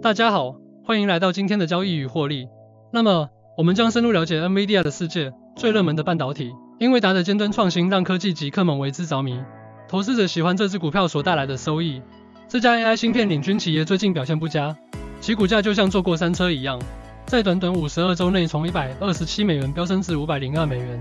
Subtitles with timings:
[0.00, 0.54] 大家好，
[0.84, 2.48] 欢迎来到今天的交易与获利。
[2.92, 6.52] 那么，我们将深入了解 NVIDIA 的世界最热门的半导体。
[6.78, 9.40] 英伟达的尖端创新让科技极客们为之着迷，
[9.88, 12.00] 投资者喜欢这只股票所带来的收益。
[12.46, 14.76] 这家 AI 芯片领军企业最近表现不佳，
[15.20, 16.80] 其股价就像坐过山车一样，
[17.26, 21.00] 在短短五十二周内从一百二十七美元飙升至五百零二美元。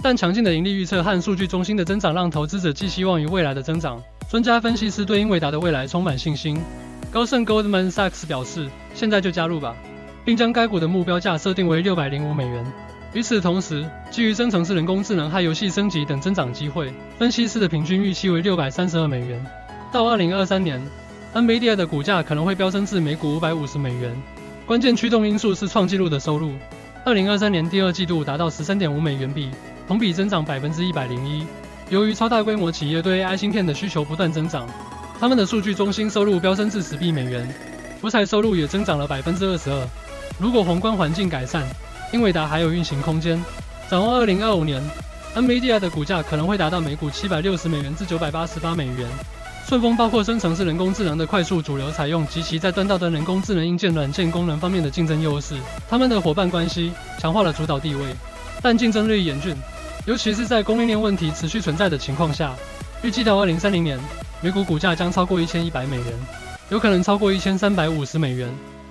[0.00, 4.02] 但强劲的盈利预测和数据中心的增长让投资者寄希望于未来的增长。
[4.30, 6.58] 专家分析师对英伟达的未来充满信心。
[7.10, 9.74] 高盛 Goldman Sachs 表示，现在就加入吧，
[10.26, 12.64] 并将该股的目标价设定为六百零五美元。
[13.14, 19.42] 与此同时，基于生成式人工智能和游戏升级等增长机会，分析师的平均预期为六百三十二美元。
[19.90, 20.78] 到二零二三年
[21.34, 24.14] ，NVIDIA 的股价可能会飙升至每股五百五十美元。
[24.66, 26.52] 关键驱动因素是创纪录的收入，
[27.06, 29.50] 二零二三年第二季度达到十三点五美元币，
[29.86, 31.46] 同比增长百分之一百零一。
[31.88, 34.68] 由于超大规模企业对 AI 芯片的需求不断增长。
[35.20, 37.46] 他们的数据中心收入飙升至十亿美元，
[38.00, 39.88] 福彩收入也增长了百分之二十二。
[40.38, 41.66] 如果宏观环境改善，
[42.12, 43.42] 英伟达还有运行空间。
[43.90, 44.80] 展望二零二五年
[45.34, 49.08] ，NVIDIA 的股价可能会达到每股七百六十美元至九百八十八美元。
[49.66, 55.56] 顺丰包括生成式人工智能的快速主流采用及其在端到端人工智能硬件软件功能方面的竞争优势，
[55.88, 58.14] 他们的伙伴关系强化了主导地位。
[58.62, 59.56] 但竞争日益严峻，
[60.06, 62.54] 尤其是在供应链问题持续存在的情况下，
[63.02, 63.98] 预计到二零三零年。
[64.40, 66.06] 每股股价将超过一千一百美元，
[66.70, 68.48] 有可能超过一千三百五十美元。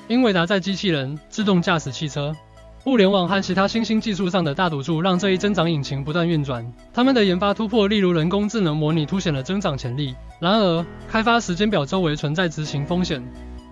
[0.10, 2.36] 英伟达在机器人、自动驾驶汽车、
[2.84, 6.70] 物联网和其他新兴技术上的大赌注，让这一增长引擎不断运转。
[6.94, 10.14] 他们的研发突破，例如人工智能模拟，凸显了增长潜力。
[10.42, 13.24] 然而，开发时间表周围存在执行风险。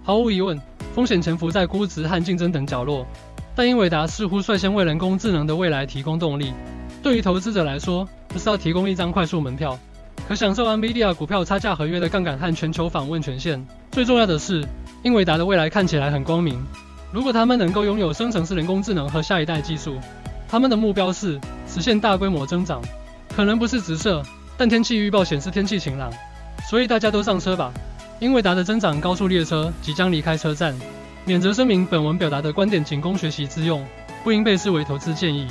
[0.01, 0.57] 毫无疑问，
[0.93, 3.05] 风险潜伏在估值和竞争等角落。
[3.53, 6.53] 但英伟达似乎率先为人工智能的未来提供动力。
[7.03, 9.77] 对于投资者来说，不是要提供一张快速门票。
[10.27, 13.63] 可享受 NVIDIA 股票差价合约的杠杆和全球访问权限。
[13.91, 14.65] 最重要的是，
[15.03, 16.59] 英伟达的未来看起来很光明。
[17.11, 19.99] 如果他们能够拥有生成式人工智能和下一代技术，
[20.49, 22.81] 他们的目标是实现大规模增长。
[23.35, 24.23] 可能不是直射，
[24.57, 26.11] 但天气预报显示天气晴朗，
[26.67, 27.71] 所以大家都上车吧。
[28.19, 30.75] 英伟达的增长高速列车即将离开车站。
[31.25, 33.85] 免责声明：本文表达的观点仅供学习之用，
[34.23, 35.47] 不应被视为投资建议。